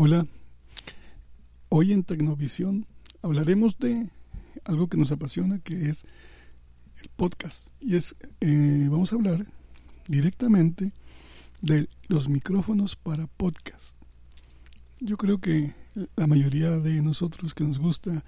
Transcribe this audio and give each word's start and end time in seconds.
Hola, 0.00 0.28
hoy 1.70 1.92
en 1.92 2.04
Tecnovisión 2.04 2.86
hablaremos 3.20 3.80
de 3.80 4.08
algo 4.64 4.86
que 4.86 4.96
nos 4.96 5.10
apasiona, 5.10 5.58
que 5.58 5.88
es 5.88 6.06
el 7.02 7.08
podcast. 7.16 7.70
Y 7.80 7.96
es, 7.96 8.14
eh, 8.40 8.86
vamos 8.88 9.12
a 9.12 9.16
hablar 9.16 9.44
directamente 10.06 10.92
de 11.62 11.88
los 12.06 12.28
micrófonos 12.28 12.94
para 12.94 13.26
podcast. 13.26 13.96
Yo 15.00 15.16
creo 15.16 15.40
que 15.40 15.74
la 16.14 16.28
mayoría 16.28 16.78
de 16.78 17.02
nosotros 17.02 17.52
que 17.52 17.64
nos 17.64 17.80
gusta 17.80 18.22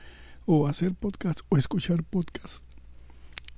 o 0.47 0.67
hacer 0.67 0.97
podcast 0.97 1.39
o 1.51 1.57
escuchar 1.57 2.03
podcast, 2.03 2.65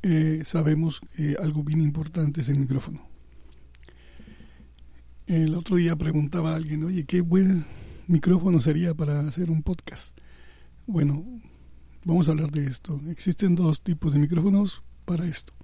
eh, 0.02 0.42
sabemos 0.44 1.00
que 1.16 1.36
algo 1.40 1.64
bien 1.64 1.80
importante 1.80 2.42
es 2.42 2.50
el 2.50 2.58
micrófono. 2.58 3.08
El 5.26 5.54
otro 5.54 5.76
día 5.76 5.96
preguntaba 5.96 6.52
a 6.52 6.56
alguien, 6.56 6.84
oye, 6.84 7.06
qué 7.06 7.22
buen 7.22 7.64
micrófono 8.12 8.60
sería 8.60 8.92
para 8.92 9.20
hacer 9.20 9.50
un 9.50 9.62
podcast. 9.62 10.14
Bueno, 10.86 11.24
vamos 12.04 12.28
a 12.28 12.32
hablar 12.32 12.50
de 12.50 12.66
esto. 12.66 13.00
Existen 13.08 13.54
dos 13.54 13.80
tipos 13.80 14.12
de 14.12 14.18
micrófonos 14.18 14.82
para 15.06 15.26
esto. 15.26 15.54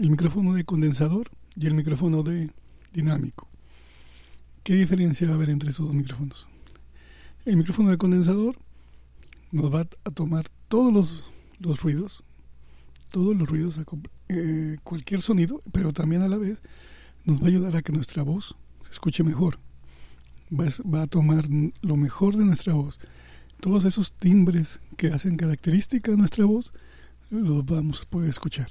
El 0.00 0.10
micrófono 0.10 0.54
de 0.54 0.64
condensador 0.64 1.30
y 1.54 1.66
el 1.66 1.74
micrófono 1.74 2.24
de 2.24 2.50
dinámico. 2.92 3.48
¿Qué 4.64 4.74
diferencia 4.74 5.28
va 5.28 5.34
a 5.34 5.36
haber 5.36 5.50
entre 5.50 5.70
esos 5.70 5.86
dos 5.86 5.94
micrófonos? 5.94 6.48
El 7.44 7.56
micrófono 7.56 7.90
de 7.90 7.98
condensador 7.98 8.56
nos 9.52 9.72
va 9.72 9.82
a 9.82 10.10
tomar 10.10 10.48
todos 10.66 11.22
los, 11.60 11.80
ruidos, 11.80 12.24
todos 13.12 13.36
los 13.36 13.48
ruidos, 13.48 13.76
eh, 14.28 14.76
cualquier 14.82 15.22
sonido, 15.22 15.60
pero 15.70 15.92
también 15.92 16.22
a 16.22 16.28
la 16.28 16.36
vez 16.36 16.58
nos 17.24 17.40
va 17.40 17.44
a 17.44 17.48
ayudar 17.48 17.76
a 17.76 17.82
que 17.82 17.92
nuestra 17.92 18.24
voz 18.24 18.56
se 18.82 18.90
escuche 18.90 19.22
mejor. 19.22 19.60
Va, 20.52 21.02
a 21.02 21.06
tomar 21.06 21.48
lo 21.82 21.96
mejor 21.96 22.36
de 22.36 22.44
nuestra 22.44 22.74
voz. 22.74 22.98
Todos 23.60 23.84
esos 23.84 24.12
timbres 24.12 24.80
que 24.96 25.08
hacen 25.08 25.36
característica 25.36 26.10
de 26.10 26.16
nuestra 26.16 26.44
voz, 26.44 26.72
los 27.30 27.64
vamos 27.64 28.02
a 28.02 28.10
poder 28.10 28.30
escuchar. 28.30 28.68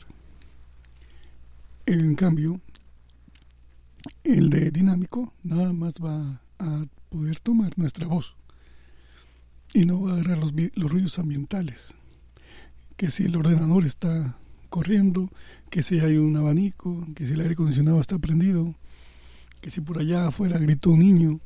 En 1.85 2.15
cambio, 2.15 2.59
el 4.23 4.49
de 4.49 4.71
dinámico 4.71 5.33
nada 5.43 5.71
más 5.71 5.93
va 6.03 6.41
a 6.59 6.85
poder 7.09 7.39
tomar 7.39 7.77
nuestra 7.77 8.07
voz 8.07 8.35
y 9.73 9.85
no 9.85 10.01
va 10.01 10.11
a 10.11 10.13
agarrar 10.15 10.39
los, 10.39 10.53
los 10.75 10.91
ruidos 10.91 11.17
ambientales. 11.17 11.93
Que 12.97 13.09
si 13.09 13.23
el 13.23 13.35
ordenador 13.37 13.85
está 13.85 14.37
corriendo, 14.69 15.29
que 15.69 15.83
si 15.83 15.99
hay 15.99 16.17
un 16.17 16.35
abanico, 16.35 17.07
que 17.15 17.25
si 17.25 17.33
el 17.33 17.41
aire 17.41 17.53
acondicionado 17.53 18.01
está 18.01 18.17
prendido, 18.17 18.75
que 19.61 19.71
si 19.71 19.81
por 19.81 19.99
allá 19.99 20.27
afuera 20.27 20.57
gritó 20.57 20.91
un 20.91 20.99
niño, 20.99 21.39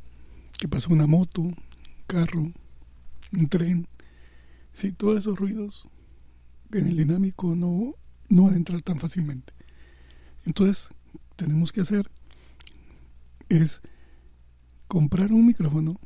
que 0.64 0.69
pasó 0.69 0.94
una 0.94 1.08
moto, 1.08 1.42
un 1.42 1.58
carro, 2.08 2.53
un 3.33 3.50
tren. 3.50 3.86
Sí, 4.72 4.94
todos 4.94 5.19
esos 5.19 5.38
ruidos 5.38 5.89
en 6.72 6.88
el 6.88 6.95
dinámico 6.95 7.53
no, 7.53 7.95
no 8.30 8.44
van 8.44 8.53
a 8.53 8.56
entrar 8.56 8.81
tan 8.81 8.97
fácilmente. 8.97 9.52
Entonces, 10.45 10.88
tenemos 11.36 11.73
que 11.73 11.81
hacer 11.81 12.09
es 13.50 13.81
comprar 14.88 15.34
un 15.34 15.47
micrófono 15.47 16.00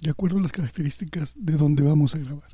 de 0.00 0.10
acuerdo 0.10 0.38
a 0.38 0.42
las 0.42 0.50
características 0.50 1.34
de 1.36 1.52
donde 1.52 1.84
vamos 1.84 2.16
a 2.16 2.18
grabar. 2.18 2.50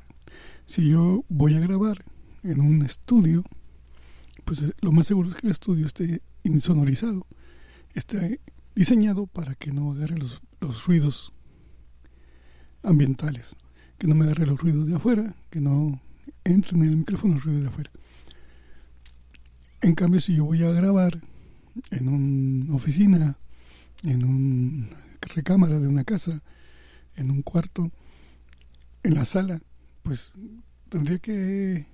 Si 0.67 0.87
yo 0.87 1.25
voy 1.29 1.55
a 1.55 1.59
grabar 1.61 2.05
en 2.43 2.61
un 2.61 2.83
estudio, 2.83 3.43
pues 4.45 4.61
eh, 4.61 4.71
lo 4.81 4.91
más 4.91 5.07
seguro 5.07 5.29
es 5.29 5.35
que 5.35 5.47
el 5.47 5.53
estudio 5.53 5.87
esté 5.87 6.21
insonorizado, 6.43 7.25
esté 7.95 8.39
diseñado 8.75 9.25
para 9.25 9.55
que 9.55 9.71
no 9.71 9.93
agarre 9.93 10.19
los, 10.19 10.43
los 10.61 10.85
ruidos 10.85 11.33
ambientales, 12.83 13.55
que 13.97 14.07
no 14.07 14.15
me 14.15 14.25
agarre 14.25 14.45
los 14.45 14.59
ruidos 14.59 14.87
de 14.87 14.95
afuera, 14.95 15.35
que 15.49 15.61
no 15.61 16.01
entren 16.43 16.83
en 16.83 16.89
el 16.89 16.97
micrófono 16.97 17.35
los 17.35 17.43
ruidos 17.43 17.63
de 17.63 17.69
afuera. 17.69 17.91
En 19.81 19.95
cambio, 19.95 20.19
si 20.19 20.35
yo 20.35 20.45
voy 20.45 20.63
a 20.63 20.71
grabar 20.71 21.21
en 21.91 22.09
una 22.09 22.75
oficina, 22.75 23.37
en 24.03 24.23
una 24.23 24.89
recámara 25.21 25.79
de 25.79 25.87
una 25.87 26.03
casa, 26.03 26.41
en 27.15 27.31
un 27.31 27.41
cuarto, 27.41 27.91
en 29.03 29.15
la 29.15 29.25
sala, 29.25 29.61
pues 30.03 30.33
tendría 30.89 31.19
que 31.19 31.87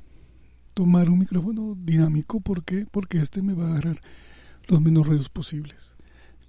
tomar 0.74 1.10
un 1.10 1.20
micrófono 1.20 1.76
dinámico. 1.78 2.40
¿Por 2.42 2.64
qué? 2.64 2.88
Porque 2.90 3.20
este 3.20 3.42
me 3.42 3.54
va 3.54 3.68
a 3.68 3.72
agarrar 3.72 4.02
los 4.68 4.82
menos 4.82 5.06
ruidos 5.06 5.30
posibles. 5.30 5.94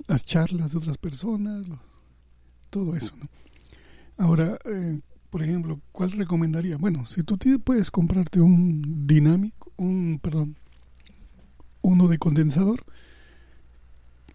Las 0.07 0.25
charlas 0.25 0.73
de 0.73 0.79
otras 0.79 0.99
personas, 0.99 1.67
todo 2.71 2.97
eso, 2.97 3.17
¿no? 3.17 3.29
Ahora, 4.19 4.59
eh, 4.65 5.01
por 5.31 5.43
ejemplo, 5.43 5.81
¿cuál 5.93 6.13
recomendaría? 6.13 6.79
Bueno, 6.79 7.07
si 7.07 7.23
tú 7.23 7.39
puedes 7.63 7.91
comprarte 7.91 8.41
un 8.41 9.07
dinámico, 9.07 9.73
un, 9.77 10.19
perdón, 10.23 10.57
uno 11.83 12.09
de 12.09 12.19
condensador 12.19 12.85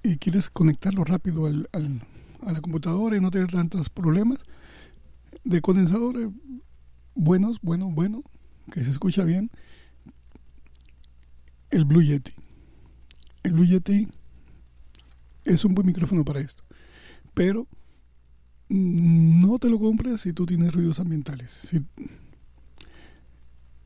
y 0.04 0.18
quieres 0.18 0.50
conectarlo 0.50 1.04
rápido 1.04 1.48
al, 1.48 1.70
a 2.42 2.52
la 2.52 2.62
computadora 2.62 3.18
y 3.18 3.22
no 3.22 3.32
tener 3.32 3.52
tantos 3.52 3.90
problemas, 3.90 4.40
de 5.44 5.62
condensadores 5.62 6.28
buenos, 7.16 7.60
bueno, 7.62 7.90
bueno, 7.90 8.24
que 8.72 8.84
se 8.84 8.92
escucha 8.92 9.24
bien, 9.24 9.50
el 11.72 11.86
Blue 11.86 12.04
Yeti. 12.04 12.34
El 13.44 13.54
Blue 13.54 13.66
Yeti 13.66 14.08
es 15.46 15.66
un 15.66 15.74
buen 15.74 15.88
micrófono 15.88 16.24
para 16.24 16.42
esto, 16.42 16.64
pero 17.34 17.68
no 18.72 19.60
te 19.60 19.70
lo 19.70 19.80
compres 19.80 20.22
si 20.22 20.32
tú 20.32 20.46
tienes 20.46 20.74
ruidos 20.74 21.02
ambientales. 21.02 21.52
Si 21.52 21.86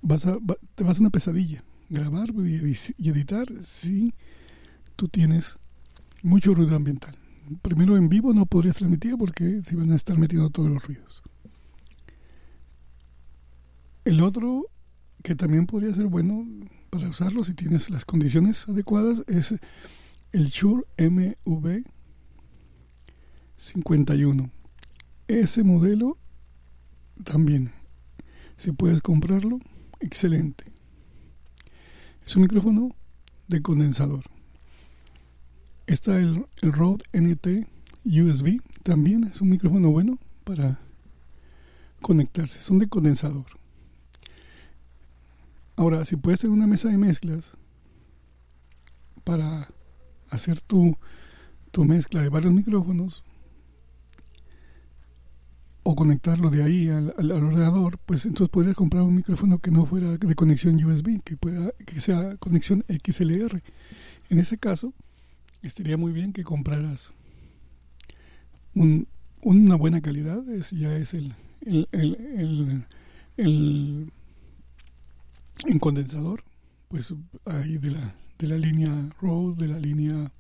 vas 0.02 0.28
a, 0.28 0.38
te 0.76 0.84
vas 0.84 0.98
a 0.98 1.02
una 1.02 1.10
pesadilla. 1.10 1.64
Grabar 1.90 2.30
y 2.30 3.10
editar 3.10 3.48
si 3.64 4.14
tú 4.96 5.08
tienes 5.08 5.58
mucho 6.22 6.54
ruido 6.54 6.76
ambiental. 6.76 7.16
Primero 7.62 7.98
en 7.98 8.10
vivo 8.10 8.34
no 8.34 8.46
podrías 8.46 8.76
transmitir 8.76 9.18
porque 9.18 9.62
se 9.64 9.76
van 9.76 9.92
a 9.92 9.96
estar 9.96 10.18
metiendo 10.18 10.52
todos 10.52 10.70
los 10.70 10.84
ruidos. 10.86 11.24
El 14.04 14.22
otro 14.22 14.68
que 15.24 15.36
también 15.36 15.66
podría 15.66 15.96
ser 15.96 16.06
bueno 16.06 16.46
para 16.92 17.10
usarlo 17.10 17.44
si 17.44 17.56
tienes 17.56 17.90
las 17.90 18.06
condiciones 18.06 18.70
adecuadas 18.70 19.24
es 19.26 19.56
el 20.32 20.48
Shure 20.50 20.84
MV 21.00 21.84
51 23.58 24.55
ese 25.28 25.64
modelo 25.64 26.18
también, 27.24 27.72
si 28.58 28.72
puedes 28.72 29.02
comprarlo, 29.02 29.60
excelente. 30.00 30.66
Es 32.26 32.36
un 32.36 32.44
micrófono 32.44 32.96
de 33.48 33.62
condensador. 33.62 34.24
Está 35.88 36.18
el, 36.20 36.46
el 36.62 36.74
Rode 36.74 37.04
NT 37.14 37.68
USB, 38.06 38.62
también 38.84 39.26
es 39.26 39.42
un 39.42 39.50
micrófono 39.50 39.90
bueno 39.90 40.18
para 40.44 40.80
conectarse, 42.02 42.62
son 42.62 42.80
de 42.80 42.88
condensador. 42.88 43.46
Ahora, 45.76 46.06
si 46.06 46.16
puedes 46.16 46.40
tener 46.40 46.56
una 46.56 46.68
mesa 46.68 46.90
de 46.90 46.98
mezclas 46.98 47.52
para 49.24 49.70
hacer 50.30 50.62
tu, 50.62 50.98
tu 51.72 51.84
mezcla 51.84 52.22
de 52.22 52.30
varios 52.30 52.54
micrófonos, 52.54 53.24
o 55.88 55.96
conectarlo 55.96 56.50
de 56.50 56.64
ahí 56.64 56.90
al, 56.90 57.14
ordenador, 57.32 58.00
pues 58.08 58.26
entonces 58.26 58.50
podrías 58.50 58.76
comprar 58.76 59.04
un 59.04 59.14
micrófono 59.14 59.60
que 59.60 59.70
no 59.70 59.86
fuera 59.86 60.18
de 60.18 60.34
conexión 60.34 60.84
USB, 60.84 61.22
que 61.24 61.38
pueda 61.38 61.72
que 61.86 62.02
sea 62.02 62.38
conexión 62.38 62.84
XLR. 62.88 63.62
En 64.32 64.40
ese 64.40 64.58
caso, 64.58 64.96
estaría 65.62 65.96
muy 65.96 66.12
bien 66.12 66.34
que 66.34 66.44
compraras 66.44 67.14
un, 68.74 69.08
una 69.44 69.76
buena 69.76 70.02
calidad, 70.02 70.50
es, 70.50 70.72
ya 70.72 70.98
es 70.98 71.14
el, 71.14 71.36
el, 71.62 71.88
el, 71.92 72.86
el, 73.38 74.12
en 75.68 75.80
condensador, 75.80 76.44
pues 76.88 77.14
ahí 77.46 77.78
de 77.78 77.92
la, 77.92 78.16
de 78.40 78.48
la 78.48 78.58
línea 78.58 78.92
Rode, 79.22 79.64
de 79.64 79.72
la 79.72 79.80
línea 79.80 80.32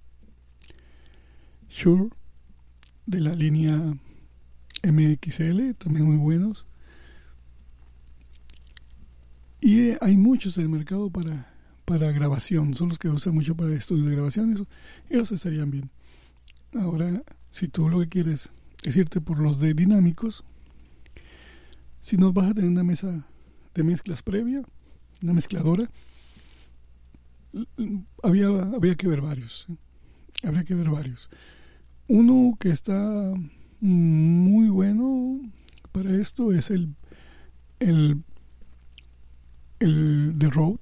Shure, 1.69 2.09
de 3.05 3.21
la 3.21 3.33
línea 3.33 3.95
MXL, 4.83 5.73
también 5.77 6.05
muy 6.05 6.17
buenos. 6.17 6.65
Y 9.61 9.89
eh, 9.89 9.97
hay 10.01 10.17
muchos 10.17 10.57
en 10.57 10.63
el 10.63 10.69
mercado 10.69 11.09
para, 11.09 11.53
para 11.85 12.11
grabación, 12.11 12.73
son 12.73 12.89
los 12.89 12.99
que 12.99 13.09
usan 13.09 13.33
mucho 13.33 13.55
para 13.55 13.73
estudios 13.73 14.07
de 14.07 14.15
grabación, 14.15 14.53
eso, 14.53 14.65
ellos 15.09 15.31
estarían 15.31 15.71
bien. 15.71 15.89
Ahora, 16.73 17.23
si 17.51 17.67
tú 17.67 17.89
lo 17.89 17.99
que 18.01 18.09
quieres 18.09 18.49
es 18.83 18.95
irte 18.95 19.21
por 19.21 19.39
los 19.39 19.59
de 19.59 19.73
dinámicos, 19.73 20.43
si 22.01 22.17
no 22.17 22.33
vas 22.33 22.51
a 22.51 22.53
tener 22.53 22.69
una 22.69 22.83
mesa 22.83 23.25
de 23.73 23.83
mezclas 23.83 24.21
previa, 24.21 24.61
una 25.21 25.33
mezcladora, 25.33 25.89
había, 28.21 28.47
habría 28.47 28.95
que 28.95 29.07
ver 29.07 29.21
varios. 29.21 29.67
Habría 30.43 30.63
que 30.63 30.75
ver 30.75 30.89
varios. 30.89 31.29
Uno 32.07 32.57
que 32.59 32.69
está 32.69 33.33
muy 33.85 34.69
bueno 34.69 35.39
esto 36.07 36.51
es 36.51 36.71
el, 36.71 36.95
el, 37.79 38.23
el 39.79 40.35
The 40.37 40.49
Road, 40.49 40.79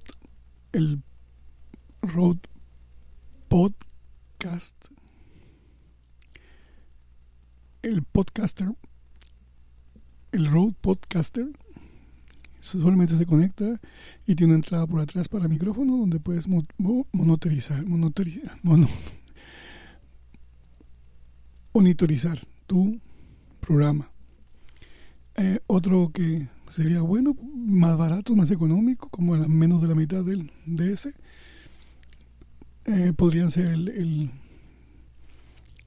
el 0.71 1.01
Road 2.01 2.38
Podcast, 3.47 4.75
el 7.81 8.03
podcaster, 8.03 8.69
el 10.31 10.50
Road 10.50 10.73
Podcaster, 10.81 11.47
solamente 12.59 13.17
se 13.17 13.25
conecta 13.25 13.79
y 14.25 14.35
tiene 14.35 14.53
una 14.53 14.59
entrada 14.63 14.88
por 14.88 15.01
atrás 15.01 15.27
para 15.27 15.47
micrófono 15.47 15.97
donde 15.97 16.19
puedes 16.19 16.47
monitorizar, 16.47 17.85
monitorizar 21.73 22.39
tu 22.67 22.99
programa. 23.59 24.11
Eh, 25.35 25.59
otro 25.67 26.11
que 26.13 26.47
sería 26.69 27.01
bueno, 27.01 27.35
más 27.53 27.97
barato, 27.97 28.35
más 28.35 28.51
económico, 28.51 29.09
como 29.09 29.35
menos 29.47 29.81
de 29.81 29.87
la 29.87 29.95
mitad 29.95 30.23
del, 30.23 30.51
de 30.65 30.93
ese, 30.93 31.13
eh, 32.85 33.13
podrían 33.15 33.51
ser 33.51 33.67
el, 33.67 33.89
el, 33.89 34.31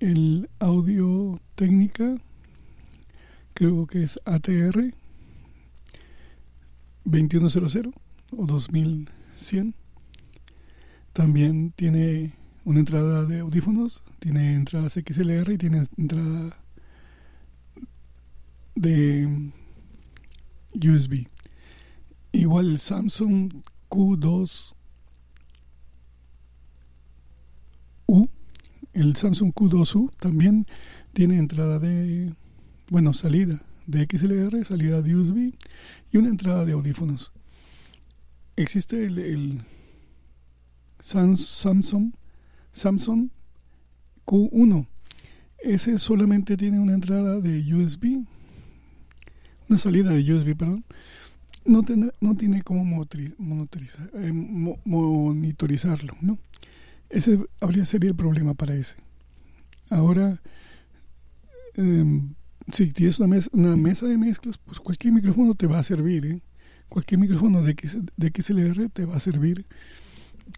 el 0.00 0.50
audio 0.58 1.38
técnica, 1.54 2.16
creo 3.54 3.86
que 3.86 4.02
es 4.02 4.20
ATR 4.24 4.92
2100 7.04 7.94
o 8.36 8.46
2100. 8.46 9.74
También 11.12 11.72
tiene 11.72 12.32
una 12.66 12.80
entrada 12.80 13.24
de 13.24 13.38
audífonos, 13.38 14.02
tiene 14.18 14.56
entradas 14.56 14.94
XLR 14.94 15.52
y 15.52 15.56
tiene 15.56 15.86
entrada 15.96 16.58
de 18.74 19.52
USB. 20.74 21.28
Igual 22.32 22.72
el 22.72 22.80
Samsung 22.80 23.52
Q2U, 23.88 24.74
el 28.94 29.14
Samsung 29.14 29.52
Q2U 29.52 30.10
también 30.16 30.66
tiene 31.12 31.38
entrada 31.38 31.78
de, 31.78 32.34
bueno, 32.90 33.12
salida 33.12 33.62
de 33.86 34.08
XLR, 34.10 34.64
salida 34.64 35.02
de 35.02 35.14
USB 35.14 35.54
y 36.10 36.16
una 36.16 36.30
entrada 36.30 36.64
de 36.64 36.72
audífonos. 36.72 37.32
Existe 38.56 39.04
el, 39.04 39.18
el 39.20 39.62
Samsung, 40.98 42.12
Samsung 42.76 43.30
Q1. 44.24 44.86
Ese 45.58 45.98
solamente 45.98 46.56
tiene 46.56 46.78
una 46.78 46.94
entrada 46.94 47.40
de 47.40 47.74
USB 47.74 48.26
una 49.68 49.78
salida 49.78 50.10
de 50.10 50.32
USB, 50.32 50.56
perdón, 50.56 50.84
no, 51.64 51.82
tiene 52.36 52.62
cómo 52.62 53.02
eh, 53.02 54.32
monitorizarlo, 54.84 56.16
¿no? 56.20 56.38
Ese 57.08 57.40
habría 57.60 57.84
sería 57.84 58.10
el 58.10 58.16
problema 58.16 58.54
para 58.54 58.74
ese. 58.74 58.96
Ahora, 59.90 60.40
em, 61.74 62.34
si 62.72 62.92
tienes 62.92 63.18
una 63.20 63.38
una 63.52 63.76
mesa 63.76 64.06
de 64.06 64.18
mezclas, 64.18 64.58
pues 64.58 64.80
cualquier 64.80 65.12
micrófono 65.14 65.54
te 65.54 65.66
va 65.66 65.78
a 65.78 65.82
servir, 65.82 66.26
¿eh? 66.26 66.42
Cualquier 66.88 67.18
micrófono 67.18 67.62
de, 67.62 67.74
de 68.16 68.32
XLR 68.42 68.88
te 68.90 69.04
va 69.04 69.16
a 69.16 69.20
servir, 69.20 69.66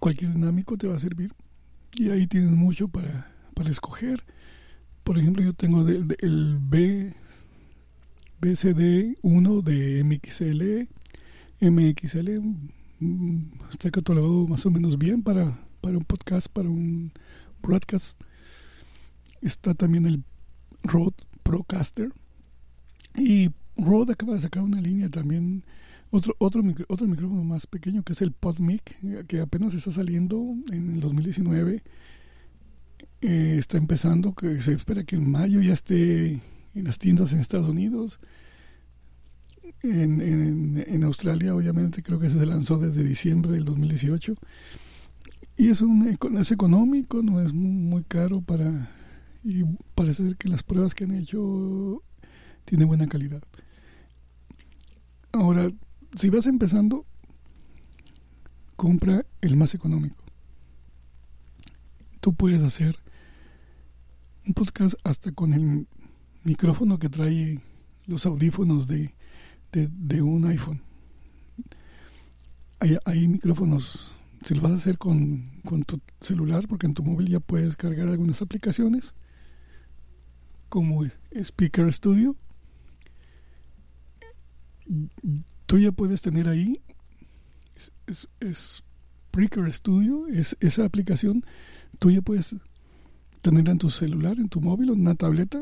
cualquier 0.00 0.35
dinámico 0.35 0.76
te 0.76 0.87
va 0.87 0.97
a 0.97 0.99
servir. 0.99 1.32
Y 1.96 2.11
ahí 2.11 2.26
tienes 2.26 2.52
mucho 2.52 2.88
para, 2.88 3.32
para 3.55 3.70
escoger. 3.70 4.25
Por 5.05 5.19
ejemplo, 5.19 5.43
yo 5.43 5.52
tengo 5.55 5.87
el 5.88 6.58
B 6.61 7.14
BCD1 8.40 9.62
de 9.62 10.05
MXL. 10.05 10.88
MXL 11.61 12.40
mm, 13.00 13.70
está 13.70 13.90
catalogado 13.90 14.46
más 14.46 14.64
o 14.67 14.70
menos 14.70 14.99
bien 14.99 15.23
para, 15.23 15.58
para 15.81 15.99
un 15.99 16.05
podcast, 16.05 16.49
para 16.49 16.69
un 16.69 17.12
broadcast. 17.62 18.20
Está 19.41 19.75
también 19.75 20.06
el 20.06 20.23
Rode 20.82 21.17
Procaster. 21.43 22.12
Y 23.17 23.50
Rode 23.78 24.12
acaba 24.12 24.34
de 24.34 24.40
sacar 24.40 24.62
una 24.62 24.80
línea 24.80 25.08
también, 25.08 25.64
otro, 26.10 26.34
otro, 26.38 26.62
otro 26.88 27.06
micrófono 27.06 27.44
más 27.44 27.66
pequeño 27.66 28.02
que 28.02 28.12
es 28.12 28.22
el 28.22 28.32
PodMic, 28.32 29.26
que 29.26 29.40
apenas 29.40 29.75
está 29.75 29.92
saliendo 29.92 30.56
en 30.72 30.94
el 30.94 31.00
2019. 31.00 31.82
Eh, 33.20 33.56
está 33.58 33.78
empezando, 33.78 34.34
que 34.34 34.60
se 34.60 34.72
espera 34.72 35.04
que 35.04 35.16
en 35.16 35.30
mayo 35.30 35.60
ya 35.60 35.72
esté 35.72 36.40
en 36.75 36.84
las 36.84 36.98
tiendas 36.98 37.32
en 37.32 37.40
Estados 37.40 37.69
Unidos. 37.69 38.20
En, 39.82 40.20
en, 40.20 41.04
Australia, 41.04 41.54
obviamente, 41.54 42.02
creo 42.02 42.19
que 42.19 42.31
se 42.31 42.44
lanzó 42.46 42.78
desde 42.78 43.04
diciembre 43.04 43.52
del 43.52 43.64
2018. 43.64 44.34
Y 45.56 45.69
es, 45.69 45.82
un, 45.82 46.08
es 46.08 46.52
económico, 46.52 47.22
no 47.22 47.40
es 47.40 47.52
muy 47.52 48.02
caro 48.04 48.40
para... 48.40 48.90
Y 49.44 49.62
parece 49.94 50.24
ser 50.24 50.36
que 50.36 50.48
las 50.48 50.64
pruebas 50.64 50.94
que 50.94 51.04
han 51.04 51.12
hecho 51.12 52.02
tienen 52.64 52.88
buena 52.88 53.06
calidad. 53.06 53.42
Ahora, 55.32 55.70
si 56.16 56.30
vas 56.30 56.46
empezando, 56.46 57.06
compra 58.76 59.26
el 59.40 59.56
más 59.56 59.75
económico. 59.75 60.25
Tú 62.20 62.34
puedes 62.34 62.62
hacer 62.62 62.96
un 64.46 64.54
podcast 64.54 64.94
hasta 65.04 65.32
con 65.32 65.52
el 65.52 65.86
micrófono 66.44 66.98
que 66.98 67.08
trae 67.08 67.60
los 68.06 68.25
audífonos 68.25 68.86
de, 68.88 69.14
de, 69.72 70.22
un 70.22 70.46
iPhone. 70.46 70.82
Hay, 72.81 72.96
hay, 73.04 73.28
micrófonos, 73.28 74.14
si 74.44 74.54
lo 74.54 74.62
vas 74.62 74.72
a 74.72 74.76
hacer 74.76 74.96
con, 74.96 75.60
con 75.64 75.82
tu 75.82 76.00
celular, 76.20 76.66
porque 76.69 76.86
en 76.86 76.94
tu 76.94 77.02
móvil 77.02 77.28
ya 77.28 77.40
puedes 77.40 77.76
cargar 77.76 78.08
algunas 78.08 78.40
aplicaciones, 78.40 79.14
como 80.69 81.04
Speaker 81.32 81.92
Studio. 81.92 82.36
Tú 85.67 85.79
ya 85.79 85.93
puedes 85.93 86.23
tener 86.23 86.49
ahí 86.49 86.81
es, 88.06 88.29
es, 88.40 88.82
Spreaker 89.29 89.73
Studio, 89.73 90.26
es 90.26 90.56
esa 90.61 90.85
aplicación, 90.85 91.44
tú 91.99 92.11
ya 92.11 92.23
puedes 92.23 92.56
tenerla 93.40 93.73
en 93.73 93.79
tu 93.79 93.90
celular, 93.90 94.38
en 94.38 94.49
tu 94.49 94.61
móvil 94.61 94.90
o 94.90 94.94
en 94.94 95.00
una 95.00 95.14
tableta 95.14 95.61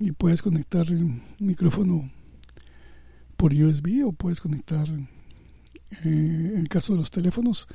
y 0.00 0.12
puedes 0.12 0.42
conectar 0.42 0.88
el 0.88 1.22
micrófono 1.38 2.10
por 3.36 3.52
USB 3.52 4.04
o 4.04 4.12
puedes 4.12 4.40
conectar, 4.40 4.88
eh, 4.88 5.04
en 6.04 6.58
el 6.58 6.68
caso 6.68 6.94
de 6.94 6.98
los 6.98 7.10
teléfonos, 7.10 7.68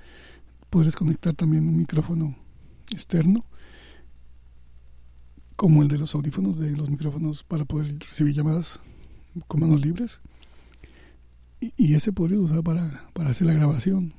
puedes 0.70 0.96
conectar 0.96 1.34
también 1.36 1.68
un 1.68 1.78
micrófono 1.78 2.36
externo 2.92 3.46
como 5.56 5.84
el 5.84 5.88
de 5.88 5.98
los 5.98 6.16
audífonos 6.16 6.58
de 6.58 6.76
los 6.76 6.90
micrófonos 6.90 7.44
para 7.44 7.66
poder 7.66 8.00
recibir 8.00 8.34
llamadas 8.34 8.80
con 9.48 9.62
manos 9.62 9.82
libres 9.82 10.22
y, 11.60 11.94
ese 11.94 12.14
podría 12.14 12.40
usar 12.40 12.64
para, 12.64 13.10
para 13.14 13.30
hacer 13.30 13.48
la 13.48 13.54
grabación 13.54 14.14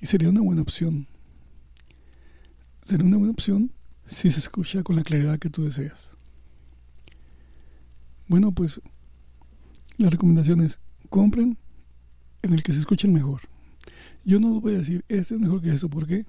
y 0.00 0.06
sería 0.06 0.30
una 0.30 0.40
buena 0.40 0.62
opción 0.62 1.06
sería 2.82 3.06
una 3.06 3.18
buena 3.18 3.32
opción 3.32 3.72
si 4.06 4.30
se 4.30 4.40
escucha 4.40 4.82
con 4.82 4.96
la 4.96 5.02
claridad 5.02 5.38
que 5.38 5.50
tú 5.50 5.64
deseas 5.64 6.10
bueno, 8.30 8.52
pues 8.52 8.80
la 9.96 10.08
recomendación 10.08 10.60
es 10.60 10.78
compren 11.08 11.58
en 12.42 12.52
el 12.54 12.62
que 12.62 12.72
se 12.72 12.78
escuchen 12.78 13.12
mejor. 13.12 13.40
Yo 14.24 14.38
no 14.38 14.52
os 14.52 14.62
voy 14.62 14.74
a 14.76 14.78
decir, 14.78 15.04
este 15.08 15.34
es 15.34 15.40
mejor 15.40 15.60
que 15.60 15.72
eso. 15.72 15.88
¿Por 15.88 16.06
qué? 16.06 16.26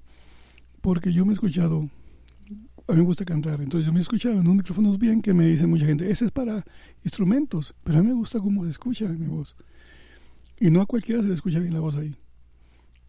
Porque 0.82 1.14
yo 1.14 1.26
me 1.26 1.32
he 1.32 1.34
escuchado, 1.34 1.88
a 2.88 2.94
mí 2.94 2.98
me 2.98 3.06
gusta 3.06 3.24
cantar, 3.24 3.62
entonces 3.62 3.86
yo 3.86 3.94
me 3.94 4.00
he 4.00 4.02
escuchado 4.02 4.34
en 4.34 4.42
unos 4.42 4.56
micrófonos 4.56 4.98
bien 4.98 5.22
que 5.22 5.36
me 5.36 5.46
dice 5.46 5.68
mucha 5.68 5.86
gente, 5.86 6.10
ese 6.10 6.26
es 6.26 6.32
para 6.32 6.66
instrumentos, 7.04 7.76
pero 7.84 8.00
a 8.00 8.02
mí 8.02 8.08
me 8.08 8.16
gusta 8.16 8.40
cómo 8.40 8.64
se 8.64 8.72
escucha 8.72 9.08
mi 9.08 9.28
voz. 9.28 9.56
Y 10.62 10.70
no 10.70 10.80
a 10.80 10.86
cualquiera 10.86 11.24
se 11.24 11.28
le 11.28 11.34
escucha 11.34 11.58
bien 11.58 11.74
la 11.74 11.80
voz 11.80 11.96
ahí. 11.96 12.16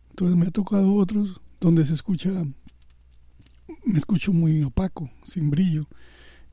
Entonces 0.08 0.38
me 0.38 0.46
ha 0.46 0.50
tocado 0.50 0.94
otros 0.94 1.42
donde 1.60 1.84
se 1.84 1.92
escucha, 1.92 2.30
me 3.84 3.98
escucho 3.98 4.32
muy 4.32 4.62
opaco, 4.62 5.10
sin 5.22 5.50
brillo. 5.50 5.86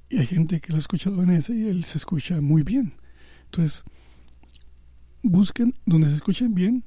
Y 0.10 0.18
hay 0.18 0.26
gente 0.26 0.60
que 0.60 0.74
lo 0.74 0.76
ha 0.76 0.82
escuchado 0.82 1.24
en 1.24 1.30
ese 1.30 1.56
y 1.56 1.70
él 1.70 1.86
se 1.86 2.00
escucha 2.00 2.42
muy 2.42 2.64
bien. 2.64 2.96
Entonces, 3.46 3.86
busquen 5.24 5.74
donde 5.86 6.10
se 6.10 6.16
escuchen 6.16 6.54
bien, 6.54 6.84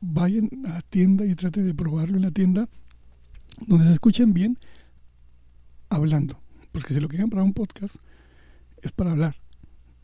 vayan 0.00 0.50
a 0.66 0.70
la 0.70 0.82
tienda 0.82 1.24
y 1.24 1.36
traten 1.36 1.66
de 1.66 1.74
probarlo 1.74 2.16
en 2.16 2.22
la 2.22 2.32
tienda, 2.32 2.68
donde 3.68 3.86
se 3.86 3.92
escuchen 3.92 4.34
bien, 4.34 4.58
hablando. 5.90 6.42
Porque 6.72 6.92
si 6.92 6.98
lo 6.98 7.06
quieren 7.06 7.30
para 7.30 7.44
un 7.44 7.54
podcast, 7.54 7.94
es 8.82 8.90
para 8.90 9.12
hablar. 9.12 9.36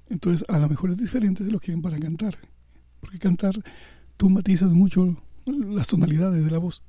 Entonces, 0.08 0.44
a 0.48 0.60
lo 0.60 0.68
mejor 0.68 0.92
es 0.92 0.98
diferente 0.98 1.44
si 1.44 1.50
lo 1.50 1.58
quieren 1.58 1.82
para 1.82 1.98
cantar. 1.98 2.38
Porque 3.06 3.20
cantar, 3.20 3.54
tú 4.16 4.28
matizas 4.28 4.72
mucho 4.72 5.16
las 5.46 5.86
tonalidades 5.86 6.44
de 6.44 6.50
la 6.50 6.58
voz. 6.58 6.82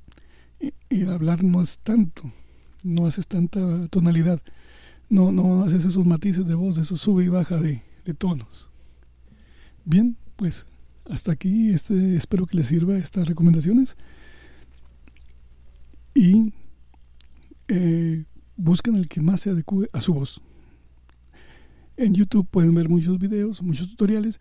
Y, 0.90 1.04
hablar 1.04 1.44
no 1.44 1.62
es 1.62 1.78
tanto, 1.78 2.32
no 2.82 3.06
haces 3.06 3.28
tanta 3.28 3.86
tonalidad 3.86 4.42
no, 5.10 5.32
no 5.32 5.64
haces 5.64 5.84
esos 5.84 6.04
matices 6.06 6.46
de 6.46 6.54
voz, 6.54 6.76
eso 6.78 6.96
sube 6.96 7.24
y 7.24 7.28
baja 7.28 7.58
de, 7.58 7.82
tonos. 8.16 8.70
Bien, 9.84 10.16
pues 10.36 10.66
hasta 11.10 11.32
aquí 11.32 11.70
este, 11.70 12.16
espero 12.16 12.46
que 12.46 12.56
les 12.56 12.66
sirva 12.66 12.96
estas 12.96 13.28
recomendaciones 13.28 13.96
y 16.14 16.54
eh, 17.68 18.24
busquen 18.56 18.96
el 18.96 19.08
que 19.08 19.20
más 19.20 19.42
se 19.42 19.50
adecue 19.50 19.90
a 19.92 20.00
su 20.00 20.14
voz. 20.14 20.40
En 21.98 22.14
YouTube 22.14 22.48
pueden 22.50 22.74
ver 22.74 22.88
muchos 22.88 23.18
videos, 23.18 23.60
muchos 23.60 23.90
tutoriales. 23.90 24.38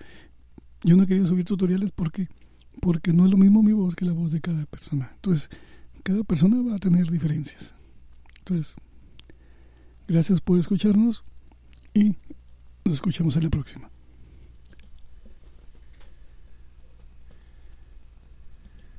Yo 0.88 0.96
no 0.96 1.04
he 1.04 1.08
querido 1.08 1.28
subir 1.28 1.44
tutoriales 1.44 1.92
porque 1.92 2.30
porque 2.80 3.12
no 3.12 3.26
es 3.26 3.32
lo 3.32 3.36
mismo 3.36 3.62
mi 3.62 3.74
voz 3.74 3.94
que 3.94 4.06
la 4.06 4.14
voz 4.14 4.32
de 4.32 4.40
cada 4.40 4.66
persona. 4.66 5.12
Entonces, 5.16 5.50
cada 6.04 6.24
persona 6.24 6.62
va 6.62 6.76
a 6.76 6.80
tener 6.80 7.12
diferencias. 7.12 7.74
Entonces, 8.40 8.76
gracias 10.08 10.40
por 10.40 10.58
escucharnos 10.58 11.26
y 11.94 12.16
nos 12.86 12.94
escuchamos 12.94 13.36
en 13.36 13.44
la 13.44 13.50
próxima. 13.50 13.90